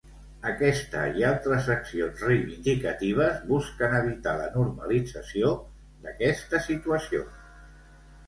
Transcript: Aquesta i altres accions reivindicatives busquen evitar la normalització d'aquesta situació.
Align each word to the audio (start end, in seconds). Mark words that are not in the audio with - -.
Aquesta 0.49 1.01
i 1.17 1.25
altres 1.31 1.67
accions 1.73 2.21
reivindicatives 2.29 3.43
busquen 3.51 3.93
evitar 3.99 4.33
la 4.39 4.47
normalització 4.55 5.51
d'aquesta 6.07 6.63
situació. 6.69 7.23